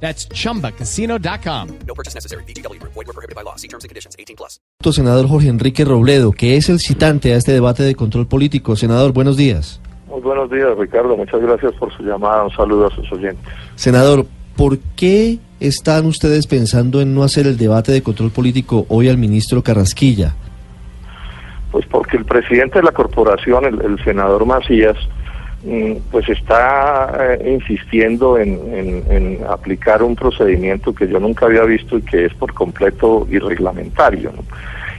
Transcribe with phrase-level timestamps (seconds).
[0.00, 1.68] That's chumbacasino.com.
[1.86, 2.44] No purchase necessary.
[2.44, 2.80] BGW.
[2.82, 3.56] Void were prohibited by law.
[3.56, 4.14] See terms and conditions.
[4.18, 4.60] 18 plus.
[4.92, 8.76] Senador Jorge Enrique Robledo, que es el citante a este debate de control político.
[8.76, 9.80] Senador, buenos días.
[10.08, 11.16] Muy buenos días, Ricardo.
[11.16, 12.44] Muchas gracias por su llamada.
[12.44, 13.44] Un saludo a sus oyentes.
[13.74, 14.26] Senador,
[14.56, 19.18] ¿por qué están ustedes pensando en no hacer el debate de control político hoy al
[19.18, 20.34] ministro Carrasquilla?
[21.72, 24.96] Pues porque el presidente de la corporación, el, el senador Macías,
[26.10, 31.98] pues está eh, insistiendo en, en- en aplicar un procedimiento que yo nunca había visto
[31.98, 34.32] y que es por completo irreglamentario.
[34.36, 34.42] ¿no?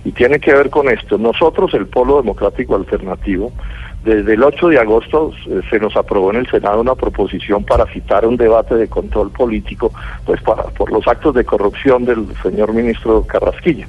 [0.04, 1.18] Y tiene que ver con esto.
[1.18, 3.52] Nosotros, el Polo Democrático Alternativo,
[4.04, 7.86] desde el 8 de agosto eh, se nos aprobó en el Senado una proposición para
[7.88, 9.92] citar un debate de control político,
[10.26, 13.88] pues para, por los actos de corrupción del señor ministro Carrasquilla.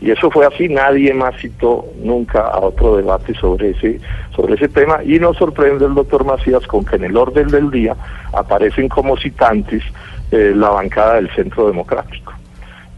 [0.00, 4.00] Y eso fue así, nadie más citó nunca a otro debate sobre ese,
[4.34, 7.70] sobre ese tema y nos sorprende el doctor Macías con que en el orden del
[7.70, 7.96] día
[8.32, 9.82] aparecen como citantes
[10.30, 12.32] eh, la bancada del Centro Democrático.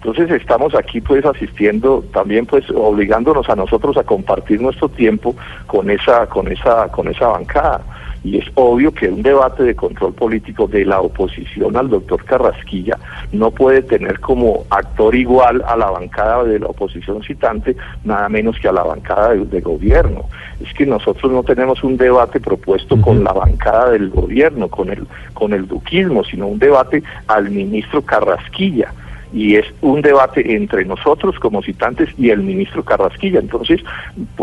[0.03, 5.35] Entonces estamos aquí pues asistiendo también pues obligándonos a nosotros a compartir nuestro tiempo
[5.67, 7.83] con esa con esa con esa bancada
[8.23, 12.99] y es obvio que un debate de control político de la oposición al doctor Carrasquilla
[13.33, 18.59] no puede tener como actor igual a la bancada de la oposición citante nada menos
[18.59, 20.27] que a la bancada de, de gobierno.
[20.61, 25.07] Es que nosotros no tenemos un debate propuesto con la bancada del gobierno con el
[25.33, 28.93] con el duquismo sino un debate al ministro Carrasquilla
[29.33, 33.41] y es un debate entre nosotros como citantes y el ministro Carrasquilla.
[33.41, 33.81] Entonces,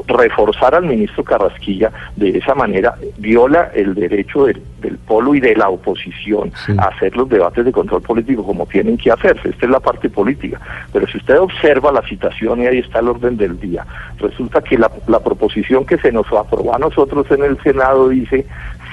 [0.07, 5.55] reforzar al ministro Carrasquilla de esa manera viola el derecho del, del polo y de
[5.55, 6.73] la oposición Sí.
[6.77, 9.49] a hacer los debates de control político como tienen que hacerse.
[9.49, 10.59] Esta es la parte política.
[10.93, 13.85] Pero si usted observa la citación y ahí está el orden del día,
[14.19, 18.45] resulta que la, la proposición que se nos aprobó a nosotros en el Senado dice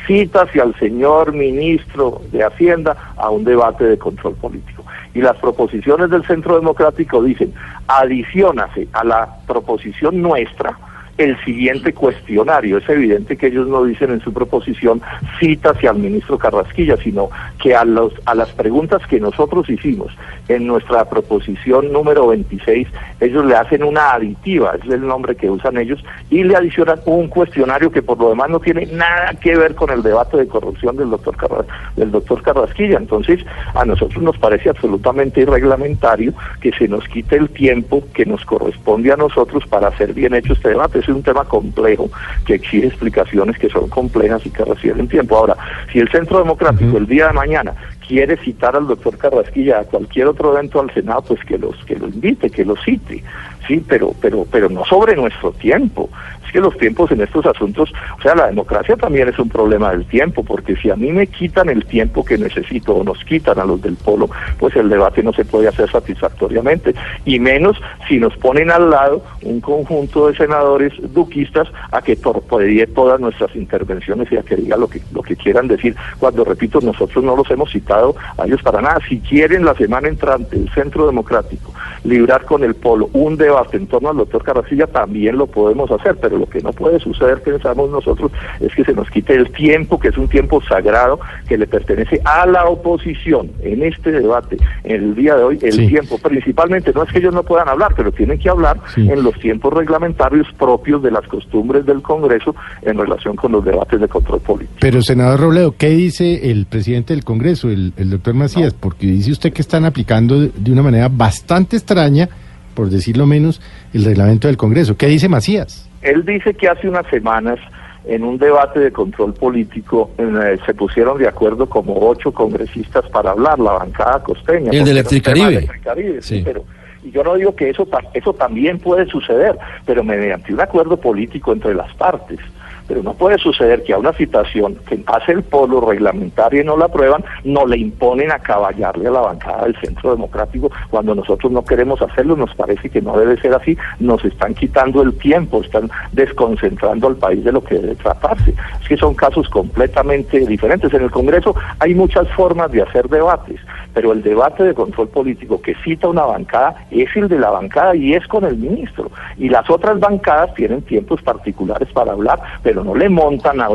[0.07, 4.85] cita hacia al señor ministro de Hacienda a un debate de control político.
[5.15, 7.53] Y las proposiciones del Centro Democrático dicen,
[7.87, 10.77] adicionase a la proposición nuestra
[11.19, 12.79] el siguiente cuestionario.
[12.79, 15.01] Es evidente que ellos no dicen en su proposición
[15.39, 17.29] cita hacia el ministro Carrasquilla, sino
[17.63, 20.13] que a, los, a las preguntas que nosotros hicimos
[20.49, 22.89] en nuestra proposición número 26,
[23.21, 27.29] ellos le hacen una aditiva, es el nombre que usan ellos, y le adicionan un
[27.29, 30.97] cuestionario que por lo demás no tiene nada que ver con el debate de corrupción
[30.97, 31.65] del doctor, Carra-
[31.97, 32.99] del doctor Carrasquilla.
[32.99, 33.41] Entonces,
[33.75, 39.13] a nosotros nos parece absolutamente irreglamentario que se nos quite el tiempo que nos corresponde
[39.13, 41.04] a nosotros para hacer bien hecho este debate.
[41.05, 42.11] Es un tema complejo
[42.47, 45.37] que exige explicaciones que son complejas y que requieren tiempo.
[45.37, 45.57] Ahora,
[45.93, 47.75] si el Centro Democrático el día de mañana
[48.07, 51.97] quiere citar al doctor Carrasquilla a cualquier otro evento al Senado, pues que los que
[51.97, 53.23] lo invite, que lo cite,
[53.67, 56.09] sí, pero pero pero no sobre nuestro tiempo.
[56.45, 59.91] Es que los tiempos en estos asuntos, o sea, la democracia también es un problema
[59.91, 63.59] del tiempo, porque si a mí me quitan el tiempo que necesito o nos quitan
[63.59, 66.95] a los del polo, pues el debate no se puede hacer satisfactoriamente,
[67.25, 72.87] y menos si nos ponen al lado un conjunto de senadores duquistas a que torpedee
[72.89, 76.81] todas nuestras intervenciones y a que diga lo que lo que quieran decir, cuando repito,
[76.81, 78.99] nosotros no los hemos citado a ellos para nada.
[79.09, 81.73] Si quieren la semana entrante el Centro Democrático
[82.05, 86.17] librar con el polo un debate en torno al doctor Carrasquilla, también lo podemos hacer,
[86.21, 89.99] pero lo que no puede suceder, pensamos nosotros, es que se nos quite el tiempo,
[89.99, 95.03] que es un tiempo sagrado, que le pertenece a la oposición en este debate, en
[95.03, 95.87] el día de hoy, el Sí.
[95.89, 99.09] tiempo, principalmente, no es que ellos no puedan hablar, pero tienen que hablar Sí.
[99.11, 104.01] en los tiempos reglamentarios propios de las costumbres del Congreso en relación con los debates
[104.01, 104.77] de control político.
[104.81, 108.75] Pero, senador Robledo, ¿qué dice el presidente del Congreso, el, el doctor Macías?
[108.75, 112.29] Porque dice usted que están aplicando de, de una manera bastante extraña,
[112.75, 113.61] por decirlo menos,
[113.93, 114.97] el reglamento del Congreso.
[114.97, 115.89] ¿Qué dice Macías?
[116.03, 117.59] Él dice que hace unas semanas
[118.07, 123.31] en un debate de control político eh, se pusieron de acuerdo como ocho congresistas para
[123.31, 124.71] hablar, la bancada costeña.
[124.73, 125.47] El de Electricaribe.
[125.47, 126.43] tema de Electricaribe, sí, Sí.
[126.45, 126.65] pero
[127.03, 129.57] y yo no digo que eso eso también puede suceder,
[129.87, 132.39] pero mediante un acuerdo político entre las partes.
[132.87, 136.77] Pero no puede suceder que a una citación que hace el polo reglamentario y no
[136.77, 141.53] la aprueban, no le imponen a caballarle a la bancada del Centro Democrático cuando nosotros
[141.53, 145.63] no queremos hacerlo, nos parece que no debe ser así, nos están quitando el tiempo,
[145.63, 148.55] están desconcentrando al país de lo que debe tratarse.
[148.81, 150.93] Es que son casos completamente diferentes.
[150.93, 153.61] En el Congreso hay muchas formas de hacer debates,
[153.93, 157.95] pero el debate de control político que cita una bancada es el de la bancada
[157.95, 159.11] y es con el ministro.
[159.39, 163.69] Y las otras bancadas tienen tiempos particulares para hablar, pero no le montan, a,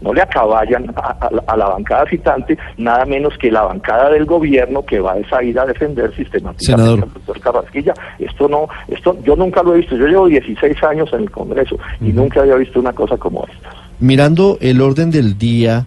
[0.00, 5.00] no le acaballan a, la bancada citante, nada menos que la bancada del gobierno que
[5.00, 7.94] va a ir a defender sistemáticamente al doctor Carrasquilla.
[8.18, 9.96] Esto no, esto yo nunca lo he visto.
[9.96, 13.70] Yo llevo 16 años en el Congreso y nunca había visto una cosa como esta.
[14.00, 15.86] Mirando el orden del día,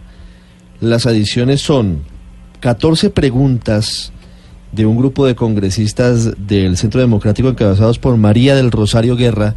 [0.79, 2.03] las adiciones son
[2.59, 4.11] 14 preguntas
[4.71, 9.55] de un grupo de congresistas del Centro Democrático encabezados por María del Rosario Guerra,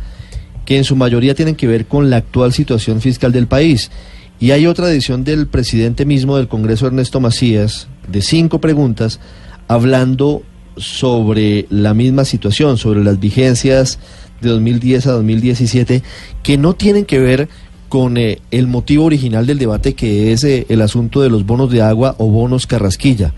[0.71, 3.91] que en su mayoría tienen que ver con la actual situación fiscal del país.
[4.39, 9.19] Y hay otra edición del presidente mismo del Congreso, Ernesto Macías, de cinco preguntas,
[9.67, 10.45] hablando
[10.77, 13.99] sobre la misma situación, sobre las vigencias
[14.41, 16.05] de 2010 a 2017,
[16.45, 17.49] que no tienen que ver
[17.89, 21.73] con eh, el motivo original del debate, que es eh, el asunto de los bonos
[21.73, 23.35] de agua o bonos carrasquilla.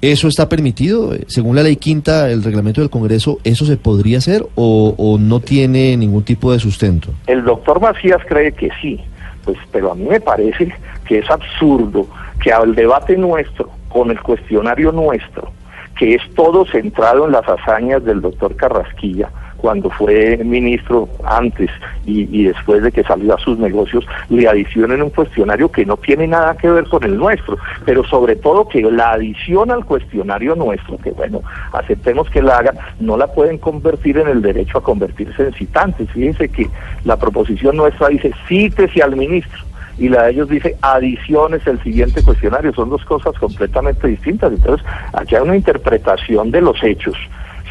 [0.00, 1.12] ¿Eso está permitido?
[1.26, 5.40] Según la ley quinta, el reglamento del Congreso, ¿eso se podría hacer o, o no
[5.40, 7.10] tiene ningún tipo de sustento?
[7.26, 9.00] El doctor Macías cree que sí,
[9.44, 10.72] pues, pero a mí me parece
[11.04, 12.06] que es absurdo
[12.40, 15.50] que al debate nuestro, con el cuestionario nuestro,
[15.98, 21.70] que es todo centrado en las hazañas del doctor Carrasquilla, cuando fue ministro antes
[22.06, 26.26] y, después de que salió a sus negocios, le adicionen un cuestionario que no tiene
[26.26, 30.96] nada que ver con el nuestro, pero sobre todo que la adición al cuestionario nuestro,
[30.98, 35.42] que bueno, aceptemos que la hagan, no la pueden convertir en el derecho a convertirse
[35.42, 36.10] en citantes.
[36.12, 36.68] Fíjense que
[37.04, 39.58] la proposición nuestra dice cítese al ministro
[39.98, 42.72] y la de ellos dice adiciones el siguiente cuestionario.
[42.72, 44.52] Son dos cosas completamente distintas.
[44.52, 47.16] Entonces, aquí hay una interpretación de los hechos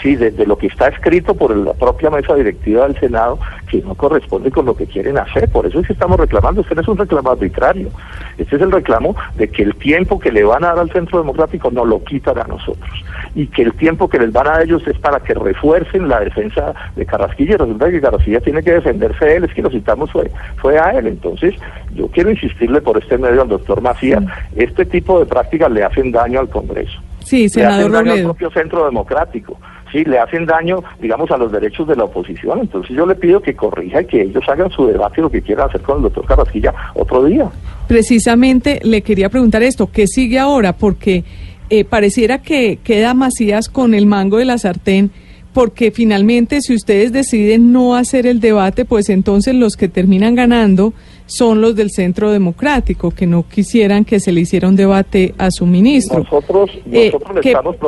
[0.07, 3.39] sí, desde lo que está escrito por la propia mesa directiva del Senado,
[3.69, 5.49] que no corresponde con lo que quieren hacer.
[5.49, 6.61] Por eso es que estamos reclamando.
[6.61, 7.89] Este no es un reclamo arbitrario.
[8.37, 11.19] Este es el reclamo de que el tiempo que le van a dar al Centro
[11.19, 12.89] Democrático no lo quitan a nosotros.
[13.35, 16.73] Y que el tiempo que les van a ellos es para que refuercen la defensa
[16.95, 17.55] de Carrasquilla.
[17.55, 19.43] Y resulta que Carrasquilla tiene que defenderse de él.
[19.43, 21.07] Es que lo citamos fue, fue a él.
[21.07, 21.55] Entonces,
[21.93, 24.23] yo quiero insistirle por este medio al doctor Macías.
[24.55, 26.99] Este tipo de prácticas le hacen daño al Congreso.
[27.19, 29.57] Sí, senador le hacen daño al propio Centro Democrático
[29.91, 32.59] sí, le hacen daño, digamos, a los derechos de la oposición.
[32.59, 35.67] Entonces yo le pido que corrija y que ellos hagan su debate lo que quieran
[35.69, 37.49] hacer con el doctor Carrasquilla otro día.
[37.87, 40.73] Precisamente le quería preguntar esto, ¿qué sigue ahora?
[40.73, 41.23] Porque
[41.69, 45.11] eh, pareciera que queda Macías con el mango de la sartén
[45.57, 50.93] porque finalmente si ustedes deciden no hacer el debate, pues entonces los que terminan ganando
[51.27, 55.51] son los del Centro Democrático, que no quisieran que se le hiciera un debate a
[55.51, 56.19] su ministro.
[56.19, 57.11] Nosotros, eh,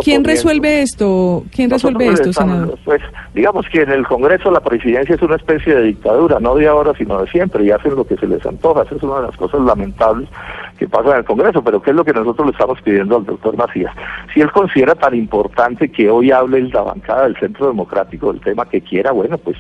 [0.04, 1.44] ¿Quién resuelve esto?
[1.52, 2.78] ¿Quién resuelve esto, senador?
[2.84, 3.02] Pues
[3.34, 6.94] digamos que en el Congreso la presidencia es una especie de dictadura, no de ahora,
[6.98, 8.84] sino de siempre, y hacen lo que se les antoja.
[8.84, 10.30] Esa es una de las cosas lamentables
[10.78, 13.26] que pasa en el Congreso, pero ¿qué es lo que nosotros le estamos pidiendo al
[13.26, 13.94] doctor Macías?
[14.34, 18.66] Si él considera tan importante que hoy hable la bancada del Centro Democrático del tema
[18.66, 19.58] que quiera, bueno, pues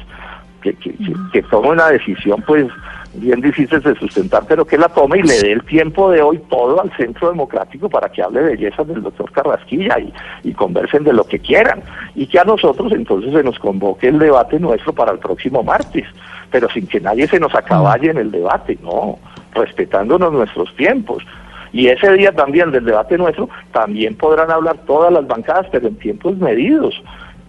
[0.62, 0.94] que, que,
[1.32, 2.68] que tome una decisión, pues
[3.14, 6.40] bien difícil de sustentar, pero que la tome y le dé el tiempo de hoy
[6.50, 10.14] todo al Centro Democrático para que hable bellezas del doctor Carrasquilla y,
[10.44, 11.82] y conversen de lo que quieran.
[12.16, 16.06] Y que a nosotros entonces se nos convoque el debate nuestro para el próximo martes,
[16.52, 19.18] pero sin que nadie se nos acaballe en el debate, no,
[19.54, 21.24] respetándonos nuestros tiempos.
[21.72, 25.96] Y ese día también del debate nuestro, también podrán hablar todas las bancadas, pero en
[25.98, 27.02] tiempos medidos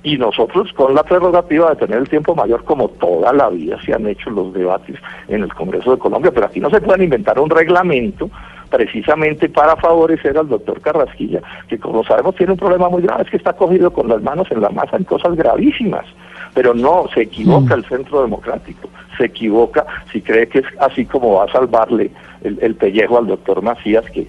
[0.03, 3.93] y nosotros con la prerrogativa de tener el tiempo mayor como toda la vida se
[3.93, 4.97] han hecho los debates
[5.29, 8.31] en el Congreso de Colombia, pero aquí no se pueden inventar un reglamento
[8.71, 13.31] precisamente para favorecer al doctor Carrasquilla, que como sabemos tiene un problema muy grave, es
[13.31, 16.07] que está cogido con las manos en la masa en cosas gravísimas.
[16.55, 17.79] Pero no, se equivoca mm.
[17.79, 22.11] el Centro Democrático, se equivoca si cree que es así como va a salvarle
[22.43, 24.27] el, pellejo al doctor Macías, que,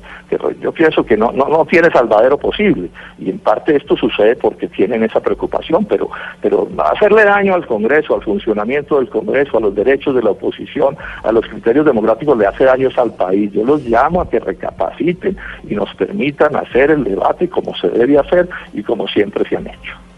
[0.59, 2.89] yo pienso que no, no, no tiene salvadero posible.
[3.17, 6.09] Y en parte esto sucede porque tienen esa preocupación, pero,
[6.41, 10.97] pero hacerle daño al Congreso, al funcionamiento del Congreso, a los derechos de la oposición,
[11.23, 13.51] a los criterios democráticos, le hace daños al país.
[13.53, 15.37] Yo los llamo a que recapaciten
[15.67, 19.67] y nos permitan hacer el debate como se debe hacer y como siempre se han
[19.67, 20.10] hecho.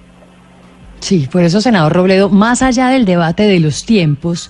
[1.04, 4.50] Sí, por eso, senador Robledo, más allá del debate de los tiempos,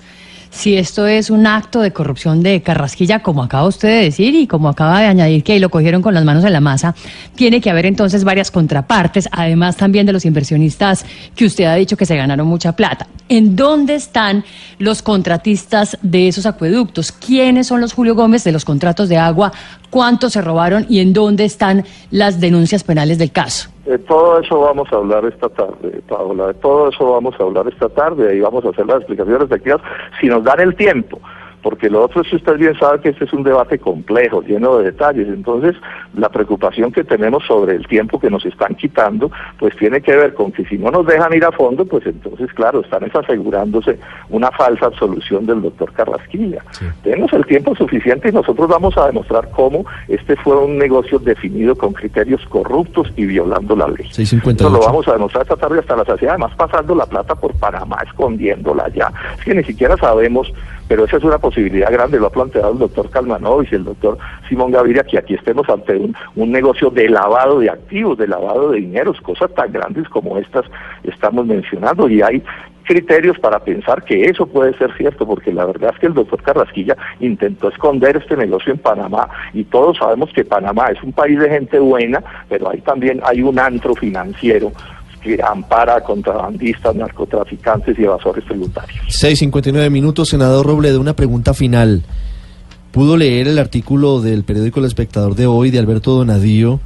[0.50, 4.46] si esto es un acto de corrupción de Carrasquilla, como acaba usted de decir y
[4.46, 6.94] como acaba de añadir que lo cogieron con las manos en la masa,
[7.34, 11.96] tiene que haber entonces varias contrapartes, además también de los inversionistas que usted ha dicho
[11.96, 13.08] que se ganaron mucha plata.
[13.28, 14.44] ¿En dónde están
[14.78, 17.10] los contratistas de esos acueductos?
[17.10, 19.52] ¿Quiénes son los Julio Gómez de los contratos de agua?
[19.94, 20.86] ¿Cuántos se robaron?
[20.88, 23.70] ¿Y en dónde están las denuncias penales del caso?
[23.86, 26.48] De todo eso vamos a hablar esta tarde, Paola.
[26.48, 29.80] De todo eso vamos a hablar esta tarde y vamos a hacer las explicaciones respectivas
[30.20, 31.20] si nos dan el tiempo
[31.64, 34.76] porque lo otro es que usted bien sabe que este es un debate complejo, lleno
[34.76, 35.26] de detalles.
[35.28, 35.74] Entonces,
[36.14, 40.34] la preocupación que tenemos sobre el tiempo que nos están quitando, pues tiene que ver
[40.34, 44.50] con que si no nos dejan ir a fondo, pues entonces, claro, están asegurándose una
[44.50, 46.62] falsa absolución del doctor Carrasquilla.
[47.02, 51.74] Tenemos el tiempo suficiente y nosotros vamos a demostrar cómo este fue un negocio definido
[51.76, 54.10] con criterios corruptos y violando la ley.
[54.14, 57.54] Eso lo vamos a demostrar esta tarde hasta la saciedad, además pasando la plata por
[57.54, 59.10] Panamá, escondiéndola ya.
[59.38, 60.52] Es que ni siquiera sabemos
[60.88, 64.18] pero esa es una posibilidad grande, lo ha planteado el doctor Calmanovich y el doctor
[64.48, 68.70] Simón Gaviria, que aquí estemos ante un, un, negocio de lavado de activos, de lavado
[68.70, 70.64] de dineros, cosas tan grandes como estas
[71.04, 72.42] estamos mencionando, y hay
[72.84, 76.42] criterios para pensar que eso puede ser cierto, porque la verdad es que el doctor
[76.42, 81.38] Carrasquilla intentó esconder este negocio en Panamá y todos sabemos que Panamá es un país
[81.38, 84.70] de gente buena, pero ahí también hay un antro financiero
[85.24, 89.06] que ampara contrabandistas, narcotraficantes y evasores tributarios.
[89.08, 92.02] 6.59 minutos, senador Robledo, una pregunta final.
[92.92, 96.78] ¿Pudo leer el artículo del periódico El Espectador de hoy de Alberto Donadío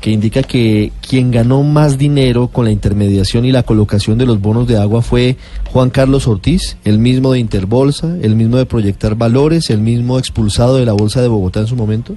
[0.00, 4.40] que indica que quien ganó más dinero con la intermediación y la colocación de los
[4.40, 5.36] bonos de agua fue
[5.72, 10.76] Juan Carlos Ortiz, el mismo de Interbolsa, el mismo de Proyectar Valores, el mismo expulsado
[10.76, 12.16] de la Bolsa de Bogotá en su momento?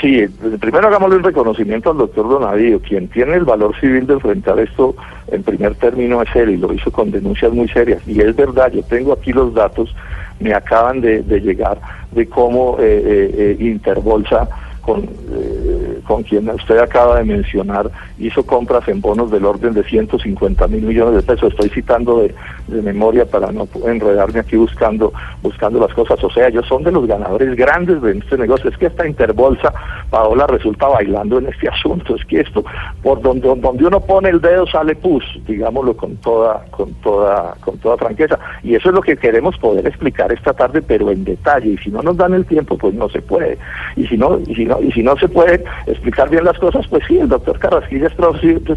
[0.00, 0.26] Sí,
[0.60, 4.94] primero hagámosle un reconocimiento al doctor Donadío, quien tiene el valor civil de enfrentar esto
[5.28, 8.00] en primer término es él y lo hizo con denuncias muy serias.
[8.06, 9.94] Y es verdad, yo tengo aquí los datos,
[10.38, 11.78] me acaban de, llegar
[12.12, 14.48] de cómo eh, eh, eh Interbolsa
[14.80, 15.79] con, eh,
[16.10, 17.88] con quien usted acaba de mencionar,
[18.18, 21.52] hizo compras en bonos del orden de 150 mil millones de pesos.
[21.52, 22.34] Estoy citando de,
[22.82, 26.22] memoria para no enredarme aquí buscando, buscando las cosas.
[26.24, 28.70] O sea, ellos son de los ganadores grandes de este negocio.
[28.70, 29.72] Es que esta Interbolsa,
[30.10, 32.16] Paola, resulta bailando en este asunto.
[32.16, 32.64] Es que esto,
[33.04, 37.78] por donde, donde uno pone el dedo sale pus, digámoslo con toda, con toda, con
[37.78, 38.36] toda franqueza.
[38.64, 41.70] Y eso es lo que queremos poder explicar esta tarde, pero en detalle.
[41.70, 43.58] Y si no nos dan el tiempo, pues no se puede.
[43.94, 45.62] Y si no, y si y si no se puede
[46.00, 48.14] explicar bien las cosas, pues sí, el doctor Carrasquilla es,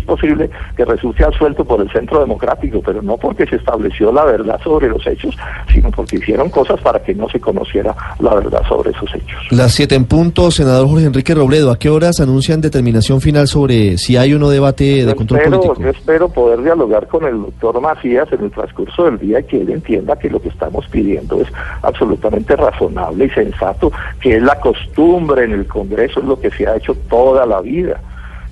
[0.04, 4.60] posible que resulte absuelto por el Centro Democrático, pero no porque se estableció la verdad
[4.62, 5.36] sobre los hechos,
[5.72, 9.40] sino porque hicieron cosas para que no se conociera la verdad sobre esos hechos.
[9.52, 13.98] Las siete en punto, senador Jorge Enrique Robledo, ¿a qué horas anuncian determinación final sobre
[13.98, 15.76] si hay o no debate de control político?
[15.80, 19.62] Yo espero poder dialogar con el doctor Macías en el transcurso del día y que
[19.62, 21.48] él entienda que lo que estamos pidiendo es
[21.82, 26.68] absolutamente razonable y sensato, que es la costumbre en el Congreso, es lo que se
[26.68, 28.02] ha hecho toda la vida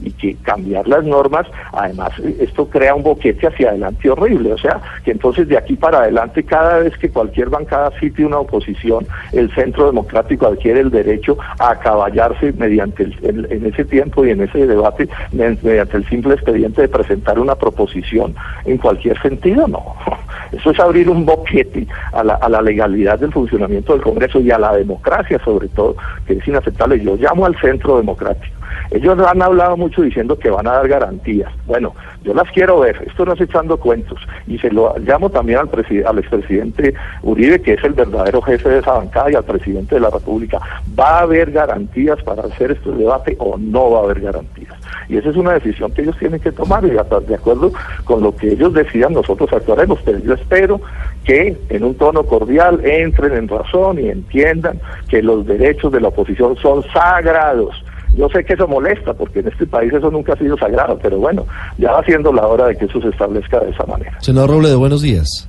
[0.02, 4.82] y que cambiar las normas, además esto crea un boquete hacia adelante horrible, o sea,
[5.04, 9.54] que entonces de aquí para adelante cada vez que cualquier bancada cite una oposición, el
[9.54, 14.68] Centro Democrático adquiere el derecho a acaballarse mediante el, en ese tiempo y en ese
[14.68, 19.96] debate, mediante el simple expediente de presentar una proposición en cualquier sentido, no.
[20.52, 24.52] Eso es abrir un boquete a la, a la legalidad del funcionamiento del Congreso y
[24.52, 27.00] a la democracia sobre todo, que es inaceptable.
[27.00, 28.61] Yo llamo al centro democrático.
[28.92, 31.52] Ellos han hablado mucho diciendo que van a dar garantías.
[31.66, 34.20] Bueno, yo las quiero ver, esto no es echando cuentos.
[34.48, 35.70] Y se lo llamo también al,
[36.06, 40.02] al expresidente Uribe, que es el verdadero jefe de esa bancada, y al presidente de
[40.02, 40.60] la República.
[41.00, 44.74] ¿Va a haber garantías para hacer este debate o no va a haber garantías?
[45.10, 47.72] Y esa es una decisión que ellos tienen que tomar y de acuerdo
[48.06, 50.00] con lo que ellos decidan nosotros actuaremos.
[50.06, 50.80] Pero yo espero
[51.26, 56.08] que en un tono cordial entren en razón y entiendan que los derechos de la
[56.10, 57.84] oposición son sagrados.
[58.16, 61.18] Yo sé que eso molesta porque en este país eso nunca ha sido sagrado, pero
[61.18, 61.46] bueno,
[61.78, 64.18] ya va siendo la hora de que eso se establezca de esa manera.
[64.22, 65.48] Senador Robledo, buenos días.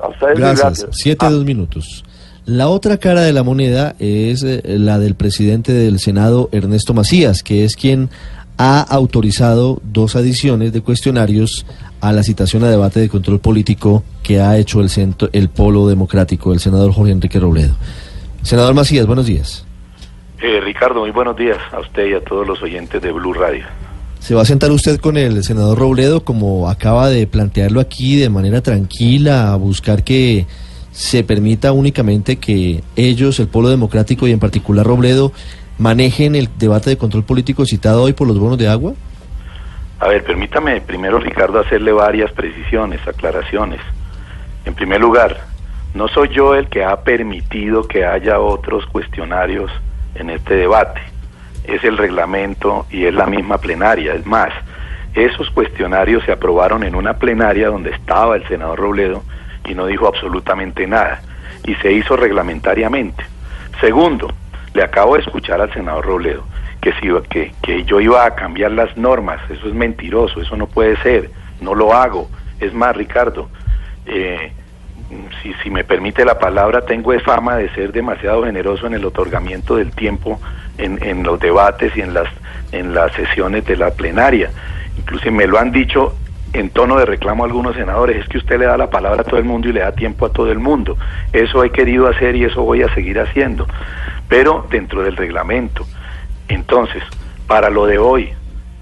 [0.00, 0.86] A ustedes gracias.
[0.92, 2.04] Siete, dos minutos.
[2.44, 7.42] La otra cara de la moneda es eh, la del presidente del Senado, Ernesto Macías,
[7.42, 8.10] que es quien
[8.58, 11.64] ha autorizado dos adiciones de cuestionarios
[12.00, 15.86] a la citación a debate de control político que ha hecho el, centro, el polo
[15.86, 17.74] democrático, el senador Jorge Enrique Robledo.
[18.42, 19.64] Senador Macías, buenos días.
[20.42, 23.64] Eh, Ricardo, muy buenos días a usted y a todos los oyentes de Blue Radio.
[24.18, 28.28] ¿Se va a sentar usted con el senador Robledo como acaba de plantearlo aquí de
[28.28, 30.46] manera tranquila, a buscar que
[30.90, 35.30] se permita únicamente que ellos, el polo democrático y en particular Robledo,
[35.78, 38.94] manejen el debate de control político citado hoy por los bonos de agua?
[40.00, 43.80] A ver, permítame primero, Ricardo, hacerle varias precisiones, aclaraciones.
[44.64, 45.46] En primer lugar,
[45.94, 49.70] no soy yo el que ha permitido que haya otros cuestionarios
[50.14, 51.00] en este debate.
[51.64, 54.14] Es el reglamento y es la misma plenaria.
[54.14, 54.52] Es más,
[55.14, 59.22] Esos cuestionarios se aprobaron en una plenaria donde estaba el senador Robledo
[59.68, 61.20] y no dijo absolutamente nada
[61.64, 63.22] y se hizo reglamentariamente.
[63.80, 64.32] Segundo,
[64.72, 66.44] le acabo de escuchar al senador Robledo
[66.80, 70.66] que, si, que, que yo iba a cambiar las normas, eso es mentiroso, eso no
[70.66, 72.28] puede ser, no lo hago.
[72.58, 73.48] Es más, Ricardo,
[74.06, 74.52] eh,
[75.42, 79.76] si, si me permite la palabra, tengo fama de ser demasiado generoso en el otorgamiento
[79.76, 80.40] del tiempo
[80.78, 82.28] en, en los debates y en las,
[82.72, 84.50] en las sesiones de la plenaria.
[84.96, 86.14] Incluso me lo han dicho
[86.52, 89.38] en tono de reclamo algunos senadores, es que usted le da la palabra a todo
[89.38, 90.98] el mundo y le da tiempo a todo el mundo.
[91.32, 93.66] Eso he querido hacer y eso voy a seguir haciendo,
[94.28, 95.86] pero dentro del reglamento.
[96.48, 97.02] Entonces,
[97.46, 98.32] para lo de hoy,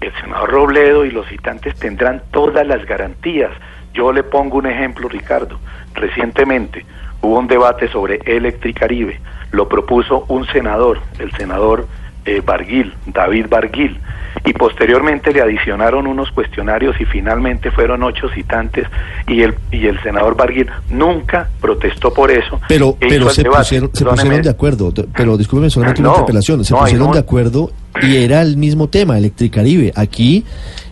[0.01, 3.51] el senador Robledo y los citantes tendrán todas las garantías.
[3.93, 5.59] Yo le pongo un ejemplo, Ricardo.
[5.93, 6.85] Recientemente
[7.21, 9.19] hubo un debate sobre Electricaribe.
[9.51, 11.87] Lo propuso un senador, el senador
[12.25, 13.99] eh, Barguil, David Barguil,
[14.45, 18.87] y posteriormente le adicionaron unos cuestionarios y finalmente fueron ocho citantes
[19.27, 22.59] y el y el senador Barguil nunca protestó por eso.
[22.67, 26.09] Pero, e pero el se, pusieron, se pusieron de acuerdo, pero discúlpeme solamente Ah, una
[26.09, 27.71] no, interpelación, se no, pusieron no- de acuerdo
[28.01, 29.91] y era el mismo tema, Electricaribe.
[29.95, 30.45] Aquí,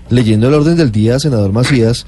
[0.09, 2.05] leyendo el orden del día, senador Macías,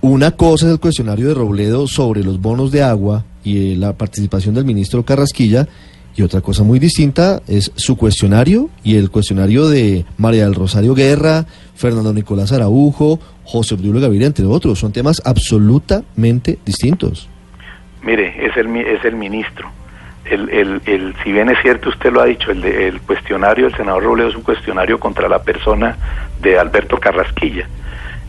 [0.00, 3.92] una cosa es el cuestionario de Robledo sobre los bonos de agua y eh, la
[3.92, 5.66] participación del ministro Carrasquilla,
[6.18, 10.92] y otra cosa muy distinta es su cuestionario y el cuestionario de María del Rosario
[10.92, 14.80] Guerra, Fernando Nicolás Araujo, José Obdulio Gaviria, entre otros.
[14.80, 17.28] Son temas absolutamente distintos.
[18.02, 19.70] Mire, es el, es el ministro.
[20.24, 23.76] El, el, el, si bien es cierto, usted lo ha dicho, el, el cuestionario del
[23.76, 25.96] senador Robledo es un cuestionario contra la persona
[26.42, 27.68] de Alberto Carrasquilla.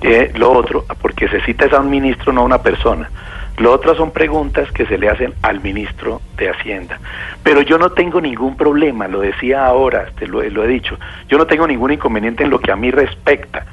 [0.01, 3.10] Eh, lo otro, porque se cita es a un ministro, no a una persona.
[3.58, 6.98] Lo otro son preguntas que se le hacen al ministro de Hacienda.
[7.44, 11.38] Pero yo no tengo ningún problema, lo decía ahora, te lo, lo he dicho, yo
[11.38, 13.65] no tengo ningún inconveniente en lo que a mí respecta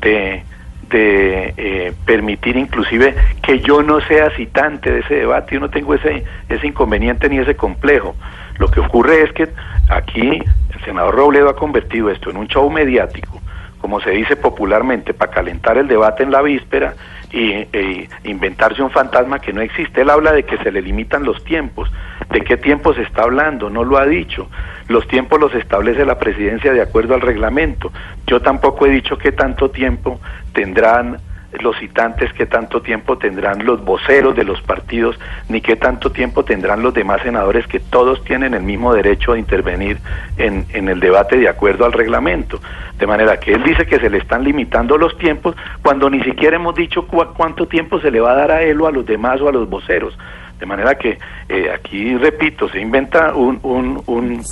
[0.00, 0.42] de,
[0.88, 5.94] de eh, permitir inclusive que yo no sea citante de ese debate, yo no tengo
[5.94, 8.16] ese, ese inconveniente ni ese complejo.
[8.58, 9.48] Lo que ocurre es que
[9.90, 13.40] aquí el senador Robledo ha convertido esto en un show mediático,
[13.80, 16.94] como se dice popularmente, para calentar el debate en la víspera
[17.32, 20.02] y e inventarse un fantasma que no existe.
[20.02, 21.90] Él habla de que se le limitan los tiempos.
[22.30, 23.70] ¿De qué tiempo se está hablando?
[23.70, 24.48] No lo ha dicho.
[24.88, 27.92] Los tiempos los establece la presidencia de acuerdo al reglamento.
[28.26, 30.20] Yo tampoco he dicho qué tanto tiempo
[30.52, 31.18] tendrán
[31.62, 36.44] los citantes, qué tanto tiempo tendrán los voceros de los partidos, ni qué tanto tiempo
[36.44, 39.98] tendrán los demás senadores, que todos tienen el mismo derecho a intervenir
[40.38, 42.60] en, en el debate de acuerdo al reglamento.
[42.98, 46.56] De manera que él dice que se le están limitando los tiempos cuando ni siquiera
[46.56, 49.04] hemos dicho cu- cuánto tiempo se le va a dar a él o a los
[49.06, 50.16] demás o a los voceros.
[50.58, 54.42] De manera que eh, aquí, repito, se inventa un, un, un,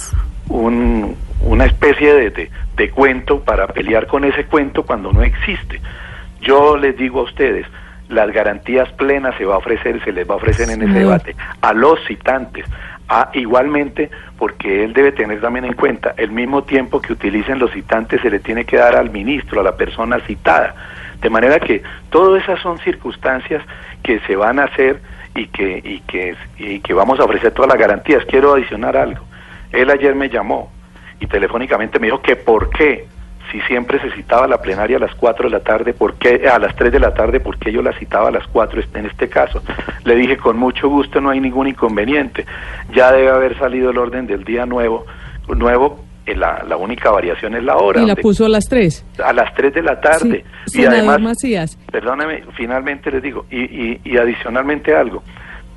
[0.49, 5.81] un- una especie de, de- de cuento para pelear con ese cuento cuando no existe.
[6.45, 7.67] Yo les digo a ustedes,
[8.09, 11.35] las garantías plenas se va a ofrecer, se les va a ofrecer en ese debate
[11.61, 12.67] a los citantes.
[13.07, 17.71] A, igualmente, porque él debe tener también en cuenta el mismo tiempo que utilicen los
[17.71, 20.75] citantes se le tiene que dar al ministro, a la persona citada.
[21.21, 23.63] De manera que todas esas son circunstancias
[24.03, 25.01] que se van a hacer
[25.35, 28.25] y que, y que, y que vamos a ofrecer todas las garantías.
[28.27, 29.25] Quiero adicionar algo.
[29.73, 30.71] Él ayer me llamó
[31.21, 33.07] y telefónicamente me dijo que por qué,
[33.55, 36.59] si siempre se citaba la plenaria a las 4 de la tarde, ¿por qué a
[36.59, 39.29] las 3 de la tarde, por qué yo la citaba a las 4 en este
[39.29, 39.63] caso?
[40.05, 42.47] Le dije, con mucho gusto, no hay ningún inconveniente.
[42.93, 45.07] Ya debe haber salido el orden del día nuevo,
[45.47, 48.03] nuevo la, la única variación es la hora.
[48.03, 49.07] Y la puso a las tres.
[49.23, 50.45] a las 3 de la tarde.
[50.67, 51.79] Sí, y además, Macías.
[51.93, 55.23] perdóneme, finalmente les digo, y, y, y adicionalmente algo,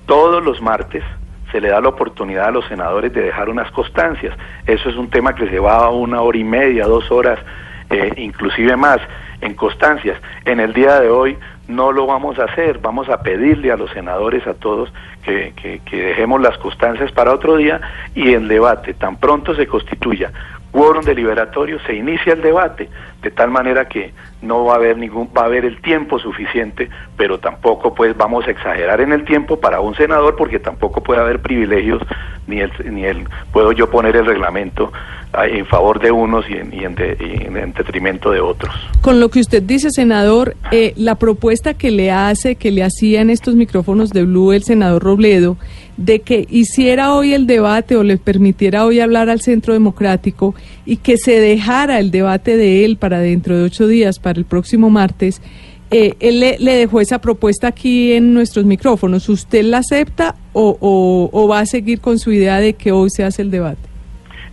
[0.08, 1.04] todos los martes
[1.52, 4.36] se le da la oportunidad a los senadores de dejar unas constancias.
[4.66, 7.40] Eso es un tema que se va a una hora y media, dos horas,
[7.89, 9.00] eh, inclusive más,
[9.41, 10.19] en constancias.
[10.45, 13.91] En el día de hoy no lo vamos a hacer, vamos a pedirle a los
[13.91, 14.91] senadores, a todos,
[15.23, 17.82] que, que, que dejemos las constancias para otro día
[18.15, 20.32] y el debate, tan pronto se constituya
[20.71, 22.89] quórum deliberatorio, se inicia el debate,
[23.21, 26.89] de tal manera que no va a haber ningún, va a haber el tiempo suficiente,
[27.17, 31.21] pero tampoco pues vamos a exagerar en el tiempo para un senador, porque tampoco puede
[31.21, 32.02] haber privilegios,
[32.48, 34.92] ni el, ni el, puedo yo poner el reglamento
[35.34, 38.74] ah, en favor de unos y en, y en, de- y en detrimento de otros.
[39.02, 43.22] Con lo que usted dice, senador, eh, la propuesta que le hace, que le hacía
[43.22, 45.58] en estos micrófonos de Blue el senador Robledo,
[45.98, 50.54] de que hiciera hoy el debate o le permitiera hoy hablar al Centro Democrático
[50.86, 54.46] y que se dejara el debate de él para dentro de ocho días, para el
[54.46, 55.42] próximo martes,
[55.91, 59.30] eh, él le, dejó esa propuesta aquí en nuestros micrófonos.
[59.30, 63.10] ¿Usted la acepta o, o- o va a seguir con su idea de que hoy
[63.10, 63.80] se hace el debate?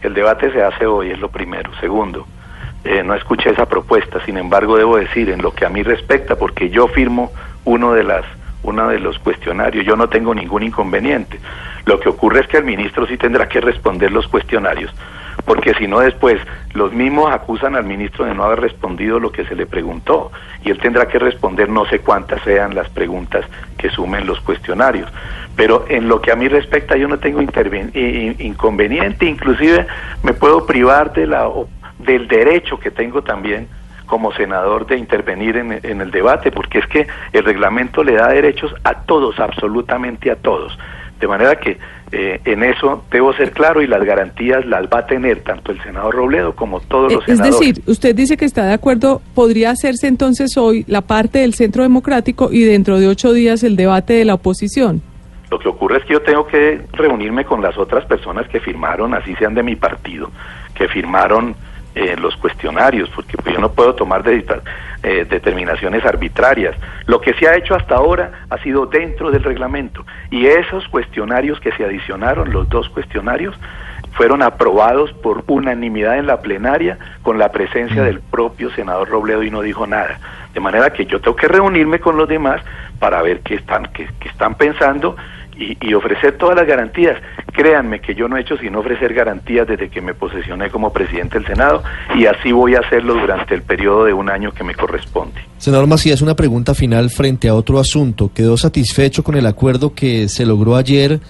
[0.03, 1.71] El debate se hace hoy, es lo primero.
[1.81, 2.27] Segundo,
[2.85, 4.23] eh, no escuché esa propuesta.
[4.25, 7.33] Sin embargo, debo decir, en lo que a mí respecta, porque yo firmo
[7.65, 8.25] uno de las
[8.63, 11.39] uno de los cuestionarios, yo no tengo ningún inconveniente.
[11.85, 14.91] Lo que ocurre es que el ministro sí tendrá que responder los cuestionarios,
[15.45, 16.41] porque si no después
[16.73, 20.33] los mismos acusan al ministro de no haber respondido lo que se le preguntó
[20.65, 23.45] y él tendrá que responder no sé cuántas sean las preguntas
[23.77, 25.11] que sumen los cuestionarios.
[25.57, 29.87] Pero en lo que a mí respecta yo no tengo inconveniente, inclusive
[30.23, 31.49] me puedo privar de la,
[31.99, 33.69] del derecho que tengo también
[34.07, 38.29] como senador de intervenir en, en, el debate, porque es que el reglamento le da
[38.29, 40.79] derechos a todos, absolutamente a todos.
[41.21, 41.79] De manera que
[42.13, 45.83] eh, en eso debo ser claro y las garantías las va a tener tanto el
[45.83, 47.55] senador Robledo como todos los senadores.
[47.55, 51.55] Es decir, usted dice que está de acuerdo, podría hacerse entonces hoy la parte del
[51.55, 55.03] Centro Democrático y dentro de ocho días el debate de la oposición.
[55.51, 59.15] Lo que ocurre es que yo tengo que reunirme con las otras personas que firmaron,
[59.15, 60.31] así sean de mi partido,
[60.75, 61.55] que firmaron
[61.95, 64.45] eh, los cuestionarios, porque pues, yo no puedo tomar de,
[65.03, 66.75] eh, determinaciones arbitrarias.
[67.07, 71.61] Lo que se ha hecho hasta ahora ha sido dentro del reglamento y esos cuestionarios
[71.61, 73.55] que se adicionaron, los dos cuestionarios,
[74.15, 79.51] fueron aprobados por unanimidad en la plenaria con la presencia del propio senador Robledo y
[79.51, 80.19] no dijo nada.
[80.53, 82.63] De manera que yo tengo que reunirme con los demás
[82.99, 85.17] para ver qué están, qué, qué están pensando
[85.57, 87.17] y, ofrecer todas las garantías.
[87.53, 91.39] Créanme que yo no he hecho sino ofrecer garantías desde que me posesioné como presidente
[91.39, 91.83] del Senado
[92.15, 95.41] y así voy a hacerlo durante el periodo de un año que me corresponde.
[95.59, 98.31] Senador Macías, una pregunta final frente a otro asunto.
[98.35, 101.21] ¿Quedó satisfecho con el acuerdo que se logró ayer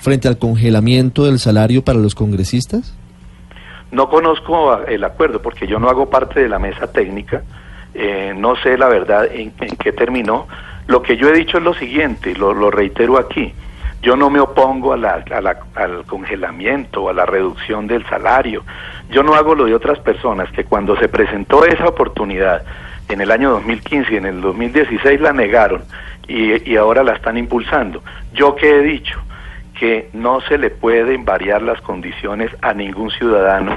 [0.00, 2.96] frente al congelamiento del salario para los congresistas?
[3.92, 7.42] No conozco el acuerdo porque yo no hago parte de la mesa técnica.
[7.94, 10.48] Eh, no sé la verdad en, en qué terminó.
[10.86, 13.52] Lo que yo he dicho es lo siguiente, lo, lo reitero aquí.
[14.02, 15.24] Yo no me opongo a la,
[15.74, 18.64] al congelamiento a la reducción del salario.
[19.10, 22.62] Yo no hago lo de otras personas que cuando se presentó esa oportunidad
[23.08, 25.82] en el año 2015 y en el 2016 la negaron
[26.28, 28.02] y, y ahora la están impulsando.
[28.32, 29.20] Yo que he dicho
[29.78, 33.76] que no se le pueden variar las condiciones a ningún ciudadano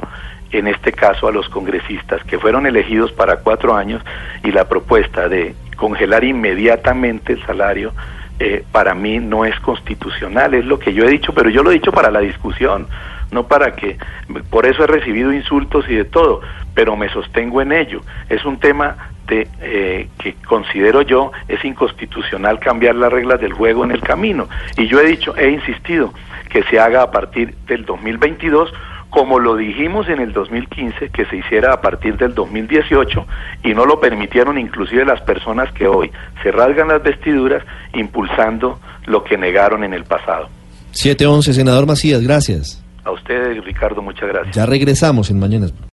[0.52, 4.02] en este caso a los congresistas que fueron elegidos para cuatro años
[4.44, 7.94] y la propuesta de congelar inmediatamente el salario
[8.40, 11.72] eh, para mí no es constitucional, es lo que yo he dicho, pero yo lo
[11.72, 12.88] he dicho para la discusión,
[13.32, 13.98] no para que,
[14.50, 16.42] por eso he recibido insultos y de todo,
[16.74, 18.02] pero me sostengo en ello.
[18.30, 23.84] Es un tema de, eh, que considero yo es inconstitucional cambiar las reglas del juego
[23.84, 24.48] en el camino.
[24.78, 26.14] Y yo he dicho, he insistido
[26.50, 28.74] que se haga a partir del 2022
[29.10, 33.26] como lo dijimos en el 2015, que se hiciera a partir del 2018
[33.64, 36.12] y no lo permitieron inclusive las personas que hoy
[36.44, 40.50] se rasgan las vestiduras impulsando lo que negaron en el pasado.
[40.92, 42.84] 711, senador Macías, gracias.
[43.04, 44.56] A ustedes, Ricardo, muchas gracias.
[44.56, 45.74] Ya regresamos en Mañanas.